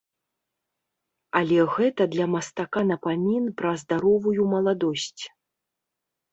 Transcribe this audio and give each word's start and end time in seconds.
Але 1.39 1.59
гэта 1.75 2.07
для 2.15 2.25
мастака 2.37 2.79
напамін 2.93 3.45
пра 3.61 3.71
здаровую 3.85 4.51
маладосць. 4.57 5.23